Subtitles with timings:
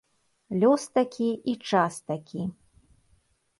[0.63, 2.41] Лёс такі і час такі.